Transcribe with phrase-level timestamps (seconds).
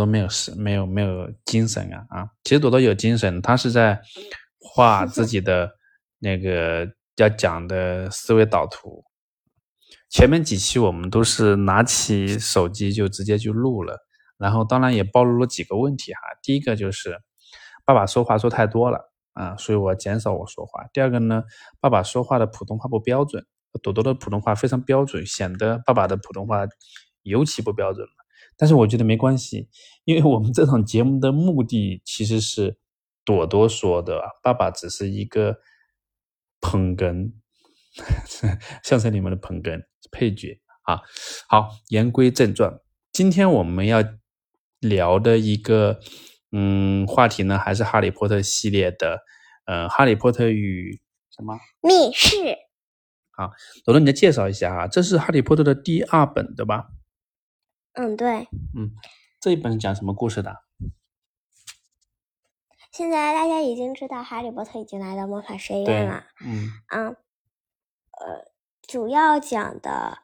[0.00, 2.28] 朵朵没有事没有没有精神啊啊！
[2.44, 4.00] 其实朵朵有精神，她是在
[4.58, 5.70] 画自己的
[6.20, 9.04] 那个要讲的思维导图。
[10.08, 13.98] 前面几期我们都是拿起手机就直接去录了，
[14.38, 16.20] 然后当然也暴露了几个问题哈。
[16.42, 17.20] 第一个就是
[17.84, 20.84] 爸爸说话说太多了啊，所以我减少我说话。
[20.94, 21.44] 第二个呢，
[21.78, 23.44] 爸爸说话的普通话不标准，
[23.82, 26.66] 朵朵的普通话非常标准，显得爸爸的普通话
[27.22, 28.19] 尤其不标准了。
[28.60, 29.70] 但是我觉得没关系，
[30.04, 32.76] 因为我们这档节目的目的其实是
[33.24, 35.60] 朵朵说的，爸爸只是一个
[36.60, 37.32] 捧哏，
[38.84, 39.84] 相声里面的捧哏。
[40.12, 41.00] 配角啊，
[41.48, 42.80] 好，言归正传，
[43.12, 44.04] 今天我们要
[44.80, 46.00] 聊的一个
[46.50, 49.20] 嗯话题呢，还是哈利波特系列的，
[49.64, 51.00] 呃，哈利波特与
[51.30, 52.36] 什么密室？
[53.30, 53.52] 好，
[53.84, 56.88] 朵朵，你再介绍一下啊，这是哈利波特的第二本对吧？
[57.94, 58.48] 嗯，对。
[58.76, 58.90] 嗯，
[59.40, 60.56] 这一本是讲什么故事的？
[62.92, 66.24] 现在大家已经知道哈利波特已经来到魔法学院了。
[66.44, 66.68] 嗯。
[66.88, 68.50] 啊，呃。
[68.88, 70.18] 主要讲的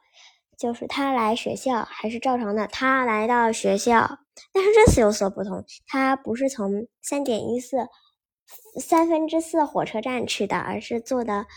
[0.57, 4.19] 就是他来学校还是照常的，他来到学校，
[4.51, 7.77] 但是这次有所不同，他不是从三点一四
[8.81, 11.47] 三分之四火车站去的，而是坐的啊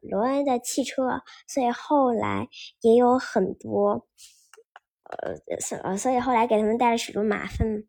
[0.00, 2.48] 罗恩的汽车，所以后来
[2.80, 4.00] 也有很多呃
[5.60, 7.84] 所所以后来给他们带了许多麻烦，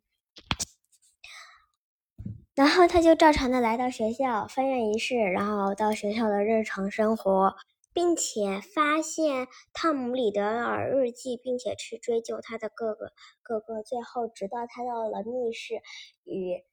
[2.56, 7.56] 然后他就照常的来到学校翻阅仪式，然后到学校的日常生活。
[7.96, 13.12] 并且发现汤姆·里德尔日记，并且去追究他的哥哥
[13.44, 15.76] 哥哥，最后直到他到了密室
[16.24, 16.64] 与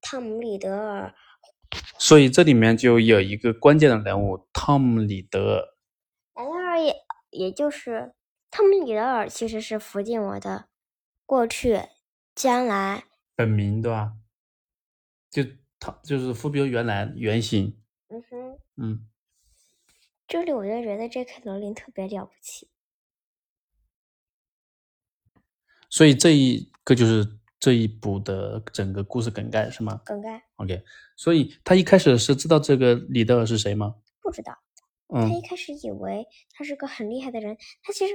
[0.00, 1.14] 汤姆·里德尔。
[1.98, 5.64] 所以这里面就有一个关键的人物汤姆·里德尔。
[6.36, 6.94] 里德尔也
[7.30, 8.14] 也就是
[8.52, 10.68] 汤姆·里德尔，其实是伏地魔的
[11.24, 11.80] 过去、
[12.34, 13.04] 将来
[13.34, 14.12] 本名对吧？
[15.30, 15.42] 就
[15.80, 17.80] 他就是伏比原来原型。
[18.08, 18.58] 嗯哼。
[18.76, 19.08] 嗯。
[20.28, 21.40] 这里我就觉得 J.K.
[21.44, 22.68] 罗琳特别了不起，
[25.88, 30.02] 所以这一个就是这一部的整个故事梗概是吗？
[30.04, 30.42] 梗概。
[30.56, 30.84] OK，
[31.16, 33.96] 所以他一开始是知道这个李德尔是谁吗？
[34.20, 34.58] 不知道。
[35.08, 38.14] 他一开始以为他是个很厉害的人，他其实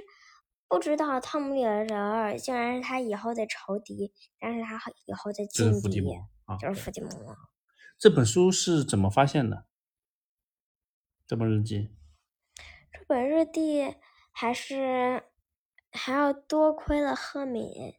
[0.70, 6.02] 不知道汤姆·里德尔竟然是他以后的仇敌，但是他以后的劲敌，
[6.60, 7.10] 就是伏地魔。
[7.98, 9.66] 这本书是怎么发现的？
[11.26, 11.90] 这本日记。
[12.92, 13.96] 这本日记
[14.32, 15.24] 还是
[15.92, 17.96] 还要多亏了赫敏。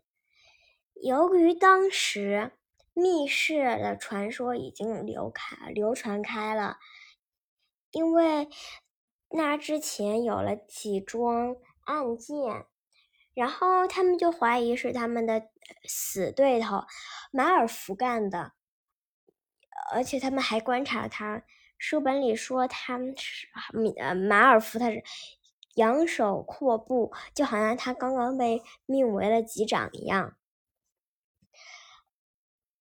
[0.94, 2.52] 由于当时
[2.92, 6.78] 密室的传说已经流开、流传开了，
[7.92, 8.48] 因为
[9.30, 11.56] 那之前有了几桩
[11.88, 12.66] 案件，
[13.32, 15.48] 然后他们就怀疑是他们的
[15.88, 16.84] 死对头
[17.32, 18.52] 马尔福干的，
[19.92, 21.42] 而且他们还观察他。
[21.78, 23.48] 书本里说他是
[23.96, 25.02] 呃马尔福，他是
[25.76, 30.36] 仰首阔步，就好像他刚刚被命为了级长一样。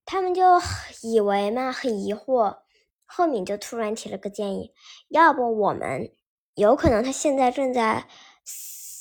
[0.03, 0.59] 他们就
[1.03, 2.59] 以为嘛，很疑惑。
[3.06, 4.73] 赫敏就突然提了个建议：
[5.07, 6.12] 要不我们
[6.56, 8.06] 有可能他现在正在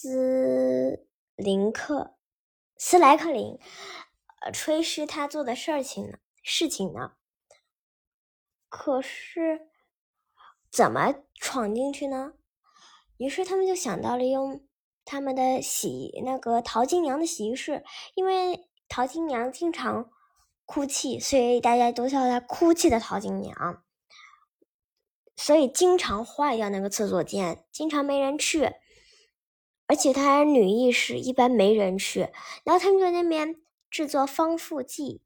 [0.07, 2.17] 斯林克
[2.77, 3.59] 斯莱克林，
[4.41, 6.19] 呃，吹嘘他做的事情呢？
[6.45, 7.17] 事情呢？
[8.69, 9.69] 可是。
[10.71, 12.35] 怎么闯进去呢？
[13.17, 14.65] 于是他们就想到了用
[15.07, 17.83] 他们的洗那个淘金娘的洗浴室，
[18.15, 20.11] 因为淘金娘经常
[20.67, 23.83] 哭泣，所以大家都叫她哭泣的淘金娘。
[25.35, 28.75] 所以经常坏掉那个厕所间，经常没人去，
[29.87, 32.29] 而且她女浴室一般没人去。
[32.65, 33.61] 然后他们在那边
[33.91, 35.23] 制作方腹剂，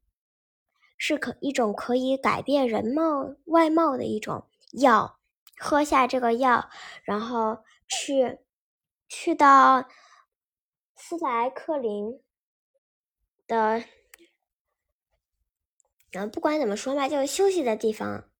[0.97, 5.17] 是可一种可以改变人貌外貌的一种药。
[5.63, 6.71] 喝下这个药，
[7.03, 8.39] 然后去
[9.07, 9.87] 去到
[10.95, 12.19] 斯莱克林
[13.45, 13.83] 的，
[16.13, 18.31] 嗯，不管怎么说吧，就是休息的地方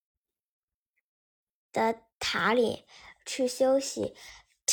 [1.71, 2.85] 的塔里
[3.23, 4.15] 去休息，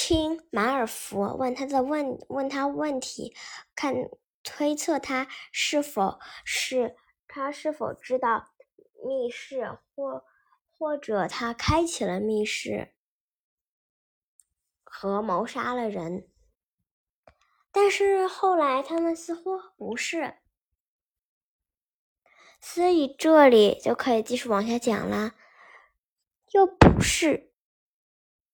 [0.01, 3.35] 听马尔福问他的问问他问题，
[3.75, 3.95] 看
[4.45, 6.97] 推测他是否是
[7.27, 8.51] 他是否知道
[9.05, 10.25] 密室或。
[10.81, 12.95] 或者他开启了密室
[14.85, 16.29] 和谋杀了人，
[17.73, 20.39] 但是后来他们似乎不是，
[22.61, 25.33] 所以这里就可以继续往下讲了。
[26.53, 27.48] 又不是，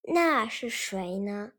[0.07, 1.53] 那是谁呢？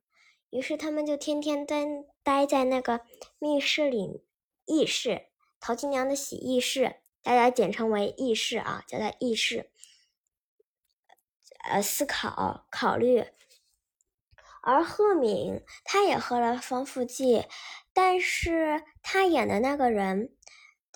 [0.51, 1.85] 于是他们就天天待
[2.23, 3.01] 待在那个
[3.39, 4.23] 密室里
[4.65, 5.27] 议事，
[5.59, 9.71] 淘金娘的洗议事，大家简称为议事啊，叫他议事。
[11.63, 13.25] 呃，思考、考虑。
[14.61, 17.45] 而赫敏他也喝了防腐剂，
[17.93, 20.34] 但是他演的那个人。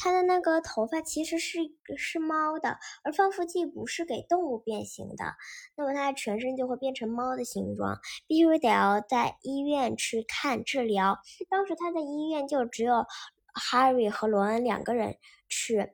[0.01, 1.59] 他的那个头发其实是
[1.97, 5.35] 是猫的，而防腐剂不是给动物变形的，
[5.75, 11.19] 那么他全身就会变成猫的形状，必须得要在医院去看治疗。
[11.49, 13.05] 当时他在医院就只有
[13.53, 15.17] Harry 和罗恩两个人
[15.49, 15.91] 去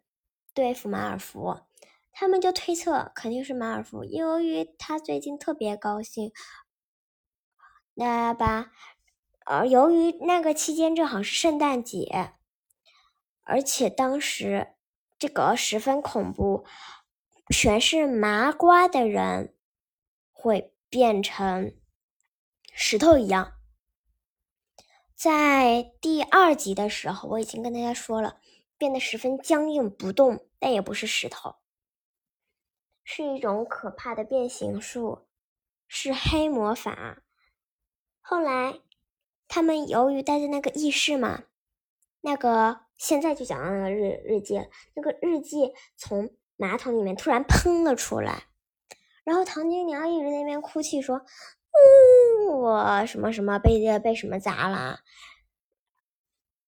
[0.54, 1.62] 对付马尔福，
[2.13, 6.31] 他们就推测肯定是马尔福，由于他最近特别高兴，
[7.96, 8.72] 那吧，
[9.48, 12.35] 而由于那个期间正好是圣诞节。
[13.45, 14.75] 而且当时
[15.18, 16.65] 这个十分恐怖，
[17.50, 19.56] 全是麻瓜的人
[20.31, 21.74] 会变成
[22.74, 23.53] 石头一样。
[25.13, 28.42] 在第二集的时候，我已经跟大家说了，
[28.77, 31.56] 变得十分僵硬不动，但也不是石头，
[33.03, 35.27] 是一种可怕的变形术，
[35.88, 37.21] 是黑魔法。
[38.19, 38.81] 后来
[39.47, 41.44] 他们由于待在那个浴室嘛，
[42.25, 42.81] 那个。
[42.98, 48.45] 现在就讲到那个日日记了，那个日记从马桶里面突然喷了出来，
[49.25, 51.18] 然后唐金娘一直在那边哭泣说
[51.75, 55.01] ：“嗯，我什么什么被被什么砸了，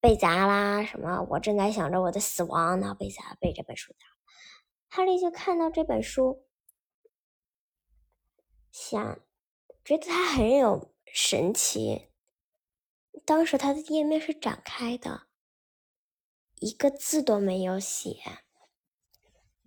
[0.02, 1.26] 被砸啦什么？
[1.30, 4.04] 我正在想着我的死亡然后，被砸被这本书砸。”
[4.94, 6.44] 哈利就看到这本书，
[8.70, 9.18] 想
[9.82, 12.10] 觉得它很有神奇。
[13.24, 15.27] 当时它的页面是展开的。
[16.60, 18.16] 一个字都没有写，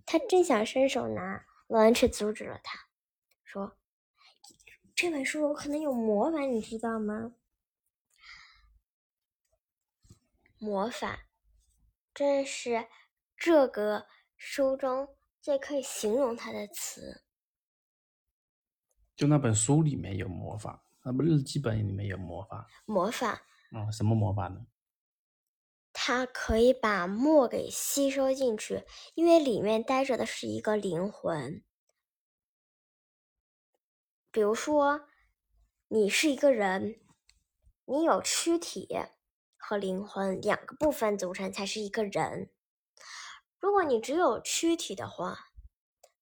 [0.04, 2.88] 他正想伸手拿，罗恩却阻止了他，
[3.44, 3.78] 说
[4.94, 7.34] ：“这本书有可能有魔法，你知道吗？
[10.58, 11.26] 魔法，
[12.12, 12.88] 这是
[13.36, 14.06] 这个
[14.36, 17.24] 书中最可以形容它的词。
[19.16, 22.68] 就那本书里面有魔法，那不日记本里面有魔法？
[22.84, 23.42] 魔法？
[23.72, 24.66] 哦，什么魔法呢？”
[26.04, 28.84] 它可以把墨给吸收进去，
[29.14, 31.62] 因为里面待着的是一个灵魂。
[34.32, 35.06] 比如说，
[35.86, 37.00] 你是一个人，
[37.84, 38.88] 你有躯体
[39.56, 42.50] 和灵魂两个部分组成才是一个人。
[43.60, 45.52] 如果你只有躯体的话，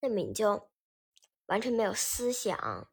[0.01, 0.69] 那么你就
[1.47, 2.91] 完全没有思想，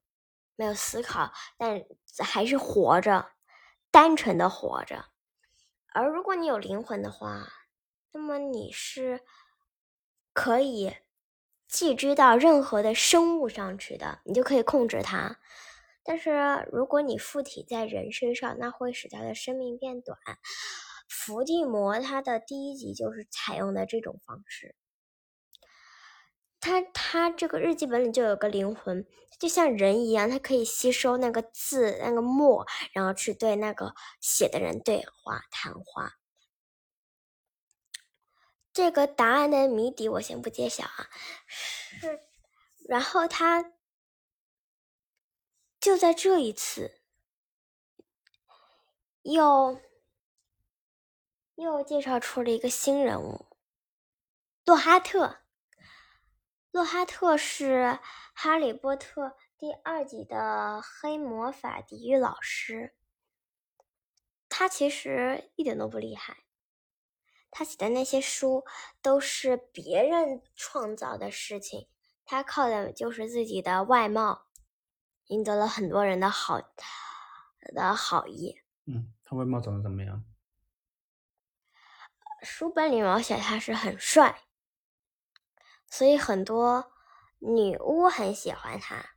[0.55, 1.83] 没有思考，但
[2.19, 3.33] 还是活着，
[3.91, 5.09] 单纯的活着。
[5.99, 7.47] 而如果你有灵魂的话，
[8.11, 9.21] 那么你是
[10.31, 10.93] 可以
[11.67, 15.39] 寄居到任何的生物上去的，你就可以控制它。
[16.03, 20.19] 但是如果你附体在人身上，那会使他的生命变短。
[21.09, 24.75] 伏地魔他的第一集就是采用的这种方式。
[26.67, 29.07] 他他这个日记本里就有个灵魂，
[29.39, 36.17] 就像人一样，它可以吸收那个字那个墨，然后去对那个写的人对话谈话。
[38.73, 41.09] 这个答案的谜底我先不揭晓啊，
[41.47, 42.19] 是，
[42.89, 43.71] 然后他
[45.79, 46.99] 就在这一次
[49.21, 49.79] 又
[51.55, 53.45] 又介绍出了一个新人物，
[54.65, 55.37] 洛哈特。
[56.71, 57.83] 洛哈特是
[58.33, 62.93] 《哈利波特》第二集的黑魔法抵御老师。
[64.49, 66.43] 他其实一点都不厉害，
[67.49, 68.65] 他写的那些书
[69.01, 71.87] 都是别人创造的事情，
[72.25, 74.47] 他靠的就是自己的外貌，
[75.27, 76.61] 赢得了很多人的好
[77.59, 78.61] 的好意。
[78.85, 80.23] 嗯，他外貌长得怎么样？
[82.43, 84.43] 书本里描写他是很帅。
[85.89, 86.91] 所以很多
[87.39, 89.11] 女巫很喜欢他，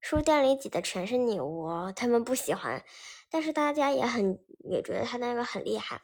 [0.00, 2.84] 书店里挤的全是女巫，他们不喜欢，
[3.28, 6.02] 但是大家也很也觉得他那个很厉害。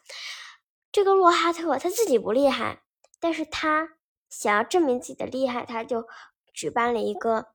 [0.91, 2.83] 这个洛哈特他自己不厉害，
[3.21, 3.97] 但是他
[4.29, 6.09] 想要证明自己的厉害，他就
[6.53, 7.53] 举办了一个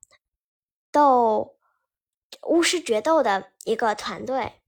[0.90, 1.58] 斗
[2.44, 4.62] 巫师决斗的一个团队。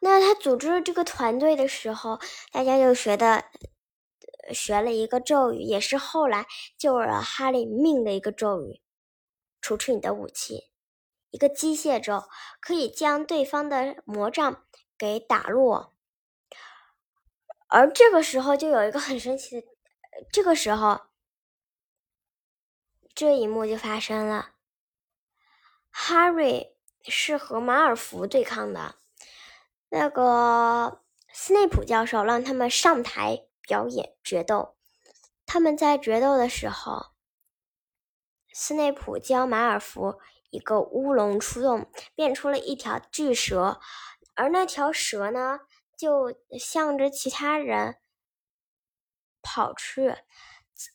[0.00, 2.18] 那他组织这个团队的时候，
[2.50, 3.44] 大家就觉得。
[4.52, 8.80] 学了一个咒语，也是后来救了哈利命的一个咒语。
[9.60, 10.70] 除去你的武器，
[11.30, 12.28] 一个机械咒
[12.60, 14.64] 可以将对方的魔杖
[14.96, 15.94] 给打落。
[17.66, 19.66] 而这个时候就有一个很神奇的，
[20.32, 21.00] 这个时候
[23.14, 24.52] 这一幕就发生了。
[25.90, 28.94] 哈瑞是和马尔福对抗的，
[29.88, 31.02] 那个
[31.32, 34.76] 斯内普教授让他们上台表演决斗。
[35.46, 37.12] 他们在决斗的时候，
[38.52, 40.18] 斯内普教马尔福
[40.50, 43.80] 一个乌龙出动，变出了一条巨蛇，
[44.34, 45.60] 而那条蛇呢，
[45.96, 47.98] 就向着其他人
[49.42, 50.16] 跑去。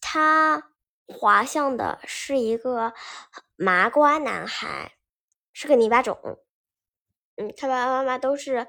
[0.01, 0.72] 他
[1.08, 2.94] 滑向的是一个
[3.56, 4.98] 麻瓜男孩，
[5.51, 6.39] 是个泥巴种。
[7.36, 8.68] 嗯，他爸爸妈妈都是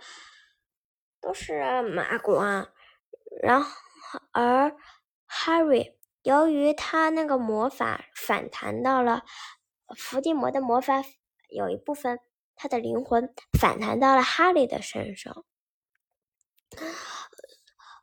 [1.21, 2.69] 都是麻瓜，
[3.43, 3.71] 然后
[4.33, 4.77] 而。
[5.27, 9.25] Harry，由于他那个魔法反弹到了
[9.97, 11.03] 伏地魔的魔法，
[11.49, 12.21] 有一部分
[12.55, 15.45] 他的灵魂反弹到了哈利的身上，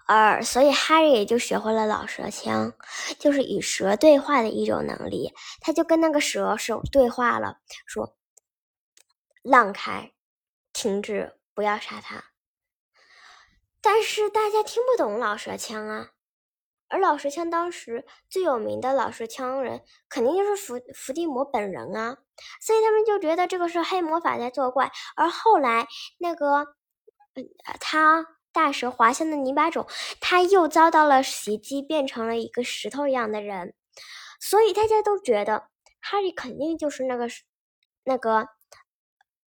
[0.08, 2.74] 而所以 Harry 也就学会了老蛇枪，
[3.18, 5.34] 就是与蛇对话的一种能力。
[5.62, 8.18] 他就跟那个蛇手对话了，说
[9.42, 10.12] ：“让开，
[10.74, 12.26] 停止，不要杀他。”
[13.82, 16.12] 但是大家听不懂老蛇枪啊。
[16.88, 22.18] 而老蛇枪当时最有名的老蛇枪人，肯定就是伏伏地魔本人啊，
[22.60, 24.92] 所以他们就觉得这个是黑魔法在作怪。
[25.16, 25.88] 而后来
[26.20, 26.76] 那个，
[27.80, 29.88] 他大蛇滑向的泥巴种，
[30.20, 33.74] 他又遭到了袭击，变成了一个石头一样的人，
[34.42, 35.70] 所以大家都觉得
[36.02, 37.30] 哈利肯定就是那个
[38.04, 38.50] 那个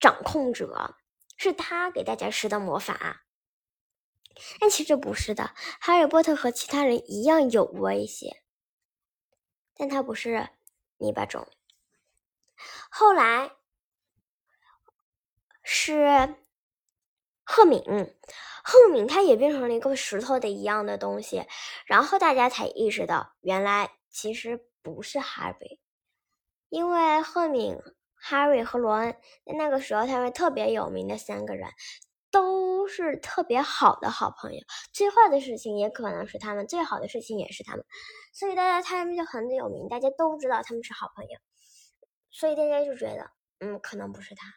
[0.01, 0.95] 掌控者，
[1.37, 3.26] 是他给大家施的魔法。
[4.61, 8.43] 但其实不是的，哈利波特和其他人一样有过一些，
[9.75, 10.49] 但他不是
[10.99, 11.49] 泥巴种。
[12.91, 13.53] 后来
[15.63, 16.37] 是
[17.45, 17.83] 赫敏，
[18.63, 21.47] 赫敏他也变成了一个石头的一样的东西，
[21.87, 25.81] 然后大家才意识到，原来其实不是哈利，
[26.69, 27.79] 因为赫敏、
[28.15, 29.13] 哈利和罗恩
[29.45, 31.71] 在那个时候他们特别有名的三个人。
[32.37, 34.61] 都是特别好的好朋友，
[34.93, 37.87] 最坏的事情也可能是他们，最好的事情也是他们，
[38.35, 41.39] 所以大家他们就很有名，大家都知道他们是好朋友，
[42.31, 44.53] 所以大家就觉得，嗯，可能不是他。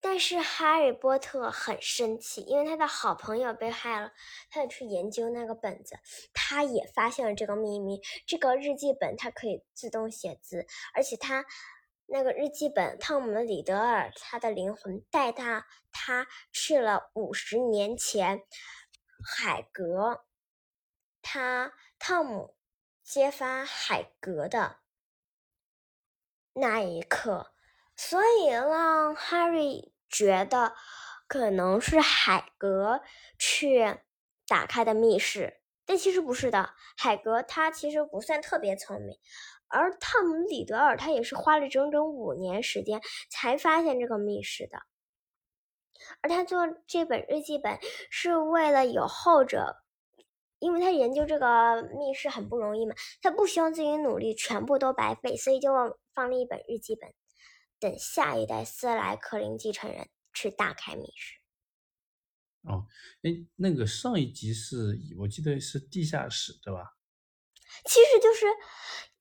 [0.00, 4.12] 但是哈利波特很生气，因为他的好朋友被害了，
[4.48, 5.96] 他也去研究那个本子，
[6.32, 11.44] 他也发现了这个秘密，这个日记本它可以自动写字，而且他。
[12.14, 18.42] 那个日记本，汤姆·里德尔，他的灵魂带他，他去了五十年前，
[19.24, 20.26] 海格，
[21.22, 22.54] 他汤姆
[23.02, 24.80] 揭发海格的
[26.52, 27.54] 那一刻，
[27.96, 30.74] 所以让哈利觉得
[31.26, 33.00] 可能是海格
[33.38, 34.00] 去
[34.46, 39.18] 打开的密室，但其实不是的，海格他其实不算特别聪明。
[39.72, 43.00] 而汤姆·里德尔他也是花了整整五年时间
[43.30, 44.78] 才发现这个密室的，
[46.20, 47.78] 而他做这本日记本
[48.10, 49.82] 是为了有后者，
[50.58, 55.72] 因为他研究这个密室很不容易嘛，他不希望自己努力全部都白费，所以就
[56.14, 57.12] 放了一本日记本，
[57.80, 61.38] 等下一代斯莱克林继承人去打开密室。
[62.62, 62.86] 哦，
[63.22, 66.92] 哎，那个上一集是我记得是地下室对吧？
[67.86, 68.46] 其实就是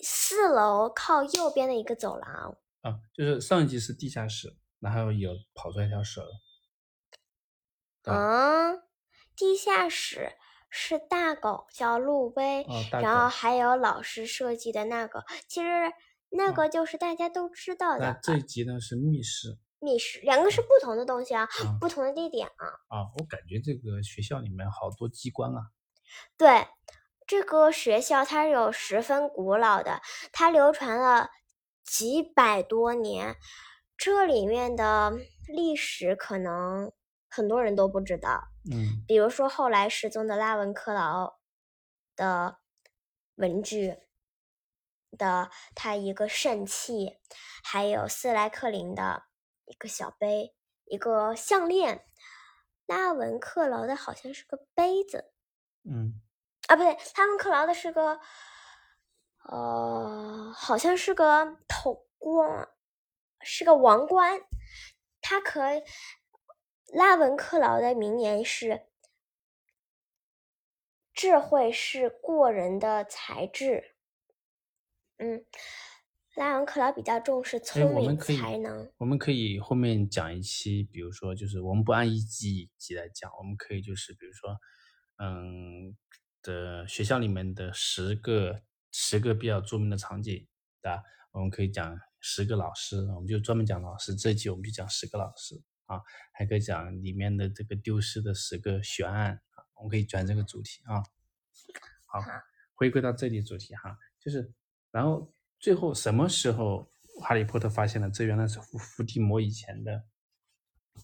[0.02, 6.28] 四楼靠右边的一个走廊啊，就是上一集是地下室，然后有跑出来一条蛇。
[8.04, 8.74] 啊，
[9.36, 10.34] 地下室
[10.70, 15.92] 是大狗叫路威，然后还有老师设计的那个，其实
[16.30, 18.20] 那个就是大家都知道的。
[18.24, 21.48] 这一集呢是密室，密室两个是不同的东西啊，
[21.80, 22.66] 不同的地点啊。
[22.88, 25.62] 啊，我感觉这个学校里面好多机关啊。
[26.36, 26.68] 对。
[27.32, 30.02] 这个学校它有十分古老的，
[30.34, 31.30] 它流传了
[31.82, 33.38] 几百多年，
[33.96, 35.14] 这里面的
[35.48, 36.92] 历史可能
[37.30, 38.50] 很多人都不知道。
[38.70, 41.40] 嗯，比如说后来失踪的拉文克劳
[42.18, 42.58] 的
[43.36, 43.96] 文具
[45.18, 47.18] 的他一个圣器，
[47.64, 49.24] 还有斯莱克林的
[49.64, 52.04] 一个小杯，一个项链。
[52.88, 55.32] 拉文克劳的好像是个杯子。
[55.86, 56.20] 嗯。
[56.72, 58.18] 啊，不对，拉文克劳的是个，
[59.44, 62.70] 呃，好像是个头冠，
[63.42, 64.40] 是个王冠。
[65.20, 65.60] 他可，
[66.94, 68.84] 拉文克劳的名言是
[71.14, 73.98] ：“智慧是过人的才智。”
[75.20, 75.46] 嗯，
[76.36, 78.90] 拉文克劳比较重视聪明才能。
[78.96, 84.56] 我们可以后面讲一期，比如说，就是我们不按一集一集来讲，我们可以就是比如说，
[85.18, 85.98] 嗯。
[86.42, 90.48] 的学校里面的十个十个比较著名的场景，
[90.82, 91.04] 对吧？
[91.32, 94.16] 我们可以讲十个老师，我们就专门讲老师。
[94.16, 96.02] 这一集我们就讲十个老师啊，
[96.34, 101.02] 还可以讲里面的这个丢失的十个悬案啊，我们可以转这个主题啊。
[102.06, 102.20] 好，
[102.74, 104.54] 回归到这里主题哈，就是
[104.92, 110.06] 然后最后什么时候哈利波特发现了这原来是伏伏地魔以前的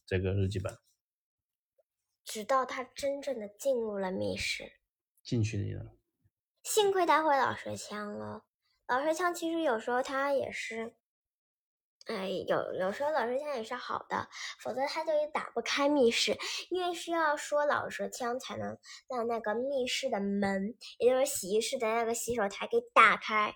[0.06, 0.78] 这个日记本？
[2.26, 4.74] 直到他真正的进入了密室，
[5.28, 5.92] 进去了。
[6.64, 8.46] 幸亏他会老师枪了。
[8.88, 10.96] 老师枪其实有时候他也是，
[12.06, 14.30] 哎，有有时候老师枪也是好的，
[14.62, 16.38] 否则他就也打不开密室，
[16.70, 18.78] 因为需要说老师枪才能
[19.10, 23.54] 让那个密室的门，也就是洗浴室的那个洗手台给打开，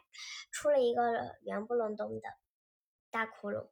[0.51, 2.27] 出了一个圆不隆咚的
[3.09, 3.69] 大窟窿。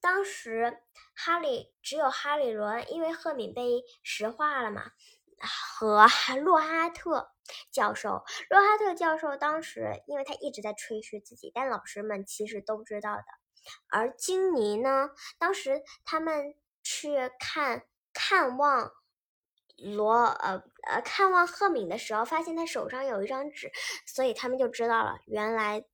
[0.00, 0.82] 当时
[1.14, 4.92] 哈利只有哈利伦，因为赫敏被石化了嘛，
[5.42, 6.06] 和
[6.36, 7.32] 洛哈特
[7.70, 8.24] 教授。
[8.48, 13.24] 洛哈特教授当时因为他一直在吹嘘自己，但老师们其实都知道的。
[13.88, 18.90] 而金妮呢，当时他们去看看望
[19.76, 23.70] 罗呃呃看望赫敏的时候，发现他手上有一张纸，
[24.06, 25.84] 所以他们就知道了，原来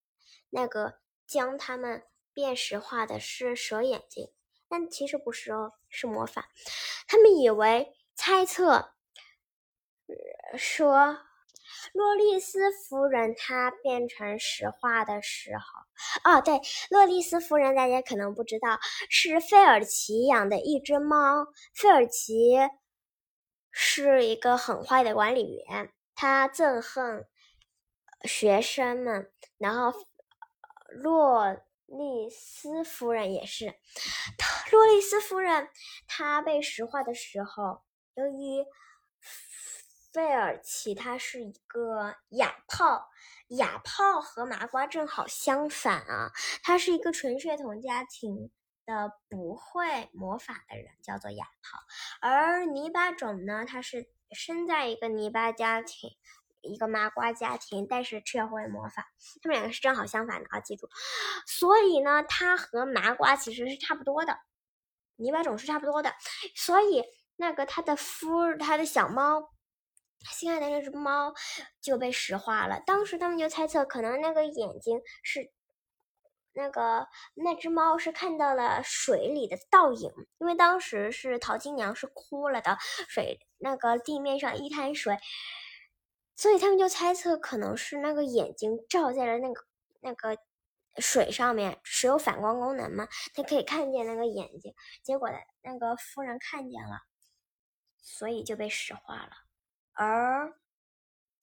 [0.51, 2.05] 那个将他们。
[2.35, 4.31] 辨识化的是蛇眼睛，
[4.69, 6.49] 但其实不是哦，是魔法。
[7.09, 8.95] 他们以为猜测
[10.57, 11.19] 说
[11.93, 18.79] 洛丽丝夫人她变成石化的时候，哦，对，洛丽丝夫人大家可能不知道，
[19.11, 21.47] 是费尔奇养的一只猫。
[21.75, 22.57] 费尔奇
[23.71, 27.27] 是一个很坏的管理员，他憎恨
[28.25, 29.93] 学生们，然后
[30.91, 31.57] 洛。
[31.91, 33.65] 丽丝夫人也是，
[34.71, 35.71] 洛丽丝夫人
[36.07, 37.81] 她被石化的时候，
[38.15, 38.63] 由于
[40.19, 43.09] 贝尔奇他是一个哑炮，
[43.51, 46.33] 哑炮和麻瓜正好相反啊，
[46.65, 48.51] 他是一个纯血统家庭
[48.85, 51.79] 的不会魔法的人，叫做哑炮，
[52.21, 56.11] 而泥巴种呢，他是生在一个泥巴家庭。
[56.61, 59.07] 一个麻瓜家庭，但是却会魔法，
[59.41, 60.59] 他们两个是正好相反的啊！
[60.59, 60.91] 记住，
[61.47, 64.37] 所以呢，他和麻瓜其实是差不多的，
[65.15, 66.13] 泥巴种是差不多的，
[66.57, 67.05] 所以
[67.37, 69.53] 那个他的夫，他的小猫，
[70.21, 71.35] 心爱的那只猫
[71.81, 72.81] 就被石化了。
[72.87, 75.51] 当时他们就猜测，可能那个眼睛是
[76.53, 82.77] 那个那只猫是看到了水里的倒影，因为当时是淘金娘是哭了的，
[83.09, 85.19] 水那个地面上一滩水。
[86.35, 89.65] 所以他们就猜测，可能是那个眼睛照在了那个
[90.01, 90.37] 那个
[90.99, 94.73] 水上面，水有反光功能嘛，他可以看见那个眼睛。
[95.03, 95.29] 结果
[95.63, 97.01] 那个夫人看见了，
[98.01, 99.48] 所以就被石化了。
[99.99, 100.57] 而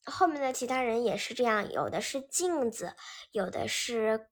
[0.05, 2.95] 后面的其他人也是这样，有的是镜子，
[3.31, 4.29] 有的是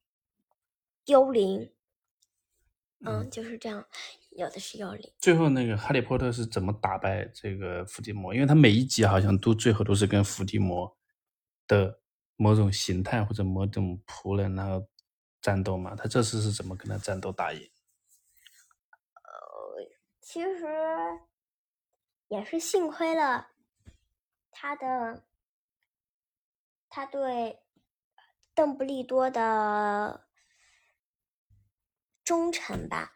[1.05, 1.73] 幽灵，
[3.05, 3.85] 嗯，就是这样。
[4.35, 5.13] 有的是幽灵。
[5.19, 8.33] 最后那个哈利波特是怎么打败这个伏地魔？
[8.33, 10.97] 因为他每一集好像都最后都是跟伏地魔
[11.67, 11.99] 的
[12.35, 14.87] 某种形态或者某种仆人然后
[15.39, 15.95] 战斗嘛。
[15.95, 17.59] 他这次是怎么跟他战斗打赢？
[19.21, 19.85] 呃，
[20.19, 20.65] 其实
[22.29, 23.49] 也是幸亏了
[24.53, 25.23] 他的
[26.89, 27.59] 他对
[28.53, 30.25] 邓布利多的
[32.23, 33.11] 忠诚吧。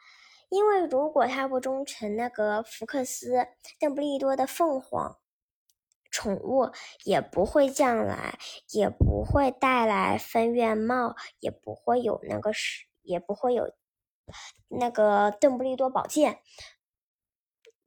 [0.49, 3.47] 因为如果他不忠诚，那个福克斯
[3.79, 5.19] 邓布利多的凤凰
[6.09, 6.71] 宠物
[7.03, 13.75] 也不会降来，也不会带来分院帽，也不会有那个是，也不会有
[14.69, 16.39] 那个邓布利多宝剑。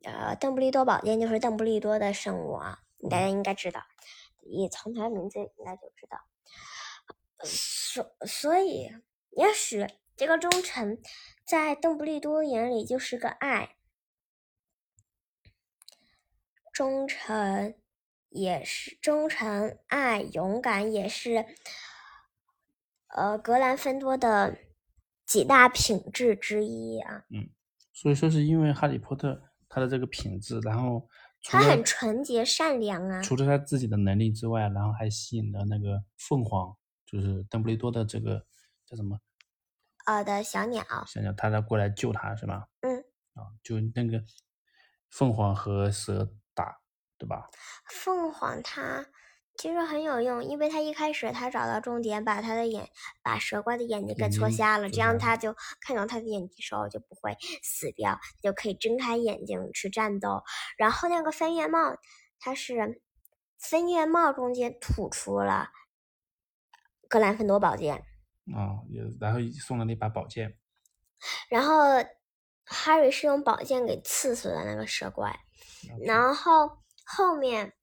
[0.05, 3.83] 呃，邓布利多宝剑就是邓布利多的圣物啊，大家应该知道，
[4.43, 6.19] 也从他的名字应该就知道。
[7.45, 8.91] 所所以，
[9.31, 9.87] 也许
[10.17, 10.99] 这个忠诚。
[11.47, 13.75] 在邓布利多眼里就是个爱，
[16.73, 17.75] 忠诚
[18.29, 21.45] 也是忠诚，爱勇敢也是，
[23.09, 24.59] 呃，格兰芬多的
[25.27, 27.25] 几大品质之一啊。
[27.31, 27.51] 嗯，
[27.93, 31.09] 所以说是因为哈利波特他的这个品质，然后
[31.43, 33.23] 他很纯洁善良啊。
[33.23, 36.77] 除了他自己的能力之外，然后还吸引了那个凤凰，
[37.07, 38.47] 就是邓布利多的这个
[38.87, 39.19] 叫什么？
[40.07, 42.67] 呃的小鸟，小鸟，他在过来救他，是吧？
[42.81, 42.99] 嗯，
[43.35, 44.23] 啊，就那个
[45.11, 46.81] 凤凰和蛇打，
[47.19, 47.49] 对吧？
[47.89, 49.07] 凤凰它
[49.61, 52.89] 其实很有用，因为他一开始他找到重点，把他的眼，
[53.23, 60.43] 把蛇怪的眼睛给戳瞎了，这样他就看到他的眼睛时候就不会死掉，就可以睁开眼睛去战斗。
[60.79, 61.95] 然后那个分院帽，
[62.39, 63.03] 它是
[63.59, 65.69] 分院帽中间吐出了
[67.07, 67.97] 格兰芬多宝剑。
[68.57, 70.57] 啊，也然后送了那把宝剑，
[71.51, 71.75] 然后
[72.65, 75.39] Harry 是用宝剑给刺死的那个蛇怪，
[76.07, 77.75] 然后后面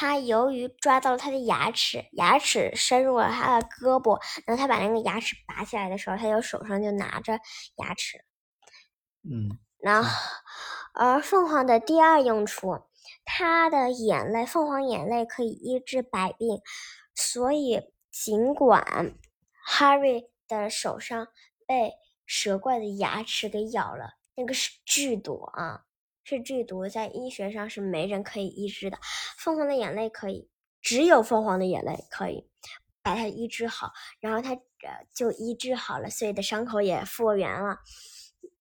[0.00, 7.40] 他由于抓到了他的牙齿，牙齿深入了他的胳膊，然后他把那个牙齿拔起来的时候，他就手上就拿着
[7.78, 8.24] 牙齿。
[9.24, 10.08] 嗯，然后，
[10.94, 12.80] 而凤凰的第二用处，
[13.24, 16.60] 它的眼泪，凤凰眼泪可以医治百病，
[17.16, 19.16] 所以尽管
[19.68, 21.26] Harry 的手上
[21.66, 25.86] 被蛇怪的牙齿给咬了，那个是剧毒啊，
[26.28, 28.98] 是剧毒，在医学上是没人可以医治的。
[29.38, 30.50] 凤凰的眼泪可以，
[30.82, 32.46] 只有凤凰的眼泪可以
[33.02, 37.78] 把它医治好，然后它呃就医治好了，所以的伤口也复原了。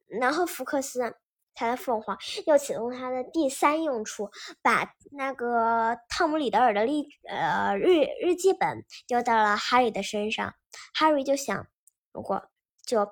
[0.08, 1.14] 然后福克斯
[1.54, 10.54] 他的凤凰又启动他的第三用处，把那个汤姆里德尔的历呃日日记本丢到了哈利的身上。
[10.94, 11.68] 哈利就想，
[12.14, 12.50] 如果
[12.86, 13.12] 就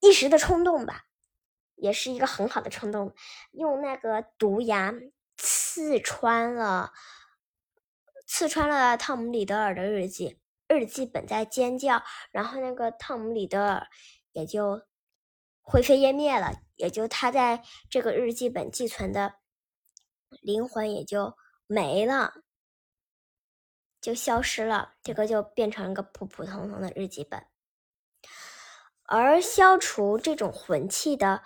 [0.00, 1.06] 一时的冲动吧，
[1.84, 3.14] 也是一个很好的冲动，
[3.52, 4.94] 用那个毒牙
[5.36, 6.92] 刺穿了
[8.26, 13.86] 刺穿了汤姆里德尔的日记，日记本在尖叫，然后那个汤姆里德尔
[14.32, 14.86] 也就。
[15.66, 19.36] 灰飞烟灭了，也就他在这个日记本寄存的
[20.42, 22.34] 灵魂也就没了，
[23.98, 24.92] 就消失了。
[25.02, 27.46] 这个就变成了个普普通通的日记本。
[29.04, 31.42] 而消除这种魂器的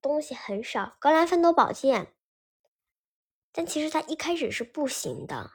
[0.00, 2.14] 东西很少，格兰芬多宝剑，
[3.52, 5.52] 但其实它一开始是不行的。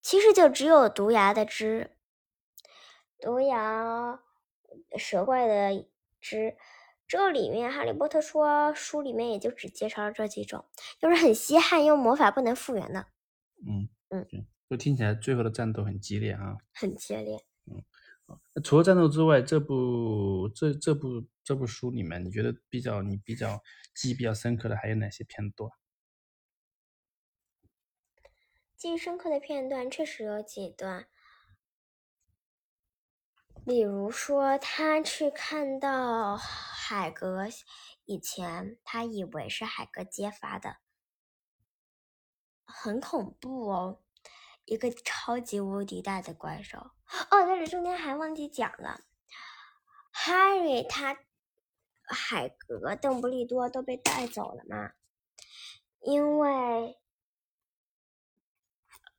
[0.00, 1.96] 其实就只有毒牙的汁，
[3.18, 4.20] 毒牙
[4.96, 5.88] 蛇怪的。
[6.18, 6.56] 汁，
[7.06, 10.64] 这里面《哈利波特》说书里面也就只介绍了这几种，
[10.98, 13.06] 就是很稀罕，用魔法不能复原的。
[13.64, 14.26] 嗯嗯，
[14.68, 17.44] 就听起来最后的战斗很激烈啊，很激烈。
[18.64, 23.62] 除了战斗之外，这部这这部这部书里面，你觉得比较你比较
[23.94, 25.70] 记忆比较深刻的还有哪些片段？
[28.76, 31.08] 记忆深刻的片段确实有几段。
[33.64, 37.48] 比如说，他去看到海格，
[38.04, 40.76] 以前他以为是海格揭发的，
[42.64, 44.02] 很恐怖哦，
[44.66, 46.78] 一个超级无敌大的怪兽。
[46.78, 46.92] 哦，
[47.30, 49.00] 但是中间还忘记讲了
[50.12, 51.18] ，Harry 他
[52.02, 54.92] 海格、邓布利多都被带走了嘛，
[56.00, 56.98] 因为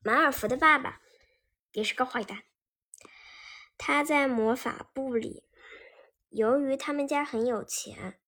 [0.02, 1.00] 马尔福的爸爸
[1.72, 2.44] 也是个坏蛋。
[3.76, 5.44] 他在魔法部里，
[6.30, 8.18] 由于他们家很有钱，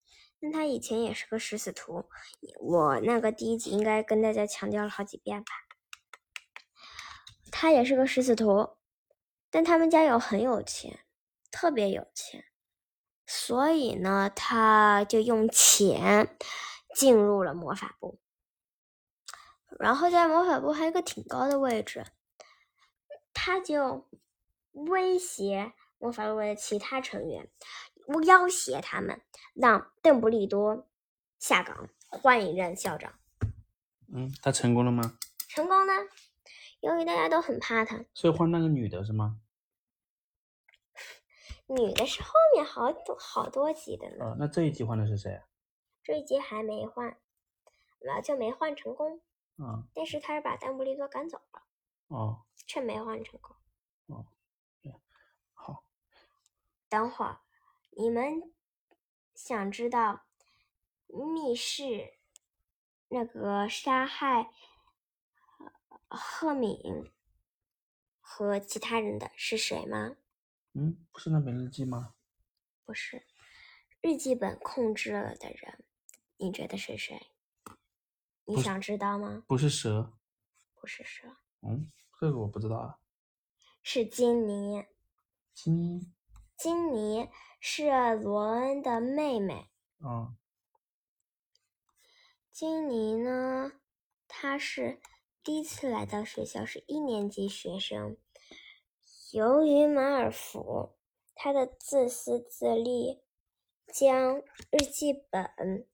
[0.41, 2.09] 但他以前也是个食死徒。
[2.61, 5.51] 我那个第一集应该跟大家强调了好几遍吧。
[7.61, 8.71] 他也是个食死徒，
[9.51, 11.01] 但他们家有很有钱，
[11.51, 12.47] 特别有钱，
[13.27, 16.35] 所以呢，他就用钱
[16.95, 18.19] 进入了魔法部，
[19.79, 22.07] 然后在魔法部还有个挺高的位置，
[23.35, 24.09] 他就。
[24.73, 27.51] 威胁魔法部的其他成员，
[28.25, 29.21] 要挟他们
[29.53, 30.89] 让邓布利多
[31.41, 33.15] 下岗，换一任校长。
[34.15, 35.19] 嗯，他成功了吗？
[35.49, 35.93] 成功了，
[36.81, 39.41] 由于大家都很怕他，所以换那个女的是吗？
[41.67, 44.25] 女的是后面好多好多集的呢。
[44.25, 45.41] 哦，那这一集换的是谁？
[46.03, 47.17] 这一集还没换，
[48.01, 49.21] 那就没换成功。
[49.59, 51.63] 嗯，但是他是把丹布利多赶走了。
[52.09, 53.55] 哦，却没换成功。
[54.07, 54.27] 哦。
[55.53, 55.85] 好
[56.89, 57.41] 等会儿，
[57.91, 58.53] 你们
[59.35, 60.23] 想知道
[61.07, 62.15] 密室
[63.09, 64.51] 那个杀害
[66.17, 67.11] 赫敏
[68.21, 70.17] 和其他人的是谁吗？
[70.73, 72.15] 嗯，不是那本日记吗？
[72.85, 73.25] 不是，
[74.01, 75.85] 日记本控制了的人，
[76.37, 77.31] 你觉得是谁？
[78.45, 79.45] 你想知道吗？
[79.47, 80.13] 不是蛇，
[80.75, 81.37] 不是蛇。
[81.63, 82.99] 嗯，这个我不知道啊。
[83.83, 84.85] 是金妮。
[85.55, 86.13] 金。
[86.57, 89.71] 金妮是罗恩的妹妹。
[90.01, 90.37] 嗯，
[92.51, 93.73] 金妮呢？
[94.27, 95.01] 她是
[95.43, 98.19] 第一次来到学校，是一年级学生。
[99.33, 100.97] 由于马尔福
[101.35, 103.23] 他的自私自利，
[103.87, 105.87] 将日记本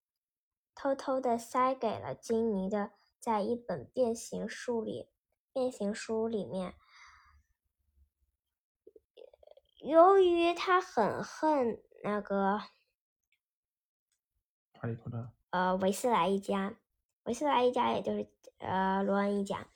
[0.75, 5.09] 偷偷的塞给了金妮的，在一本变形书里，
[5.53, 6.75] 变形书里面。
[9.79, 12.59] 由于他很恨那个
[14.73, 16.77] 哈利波特，呃，维斯莱一家，
[17.27, 18.27] 维斯莱一家也就是
[18.59, 19.67] 呃罗恩一家，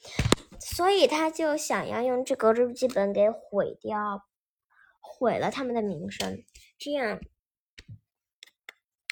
[0.60, 4.26] 所以他就想要用这个日记本给毁掉，
[5.00, 6.44] 毁了他们的名声，
[6.78, 7.20] 这样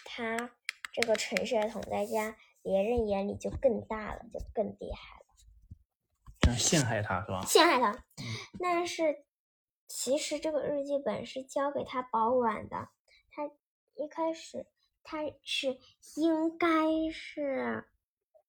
[0.04, 0.50] 他
[0.92, 6.56] 这个陈血统在家别人眼里就更大了，就更厉害了。
[6.56, 7.44] 陷害他是吧？
[7.44, 8.04] 陷害他，
[8.58, 9.24] 但是
[9.86, 12.88] 其实这个日记本是交给他保管的。
[13.30, 13.50] 他
[13.94, 14.66] 一开始
[15.02, 15.78] 他是
[16.16, 16.66] 应该
[17.12, 17.86] 是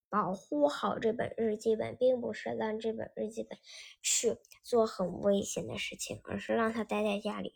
[0.09, 3.57] 保护好这本日记本，并不是让这本日记本
[4.01, 7.55] 去做很危险的事情，而是让它待在家里，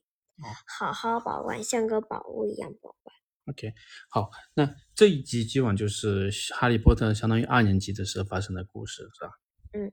[0.66, 3.16] 好好保管，像个宝物一样保管。
[3.48, 3.74] OK，
[4.10, 9.32] 好，那这一集基本上就是《哈利波特》相当于二年级的时候发生的故事，是吧？
[9.74, 9.92] 嗯。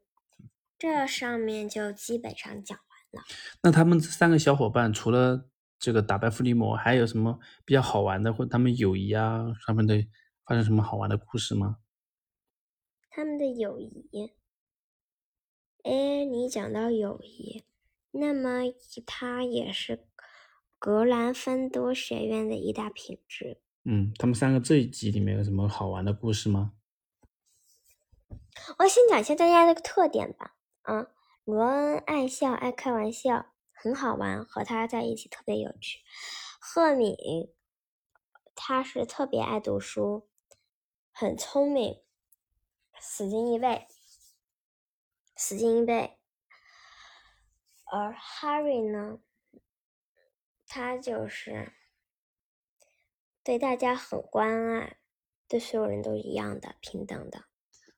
[0.79, 3.29] 这上面就基本上讲完了。
[3.62, 5.46] 那他们这三个小伙伴除了
[5.79, 10.03] 这个打败伏地魔，还有什么比较好玩的，或他们友谊啊上面的
[10.46, 11.77] 发生什么好玩的故事吗？
[13.12, 14.33] 他们的友谊，
[15.83, 17.64] 哎，你讲到友谊，
[18.12, 18.61] 那么
[19.05, 20.07] 它也是
[20.79, 23.61] 格兰芬多学院的一大品质。
[23.83, 26.75] 嗯，他们三个这一集里面有什么好玩的故事吗？
[28.79, 30.57] 我先讲一下大家的特点吧。
[30.83, 31.09] 啊，
[31.44, 35.99] 罗恩爱笑，爱开玩笑，很好玩，和他在一起特别有趣。
[36.61, 37.16] 赫敏，
[38.55, 40.29] 他是特别爱读书，
[41.11, 42.01] 很聪明，
[43.00, 43.86] 死记硬背，
[45.34, 46.18] 死记硬背。
[47.92, 49.18] 而 Harry 呢，
[50.66, 51.72] 他就是
[53.42, 54.98] 对大家很关爱，
[55.48, 57.46] 对所有人都一样的平等的。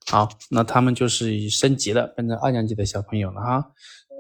[0.07, 3.75] 好，那他们就是升级了，变成二年级的小朋友了哈。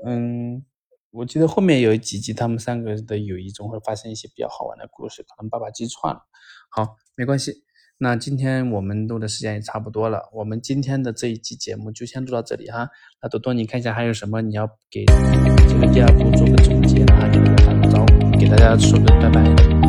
[0.05, 0.64] 嗯，
[1.11, 6.27] 我记得后面有几集，他们三个的友谊中会发生一些比较好玩的故事，可能爸爸记串了。
[6.71, 7.64] 好，没关系。
[8.03, 12.88] 那今天我们录的时间也差不多了，我们今天的这一期节目就先录到这里哈。
[13.23, 17.31] 那多多，你看一下还有什么你要给这个第二部做个总结啊？
[17.31, 19.82] 给大家打个招呼，给大家说个拜拜。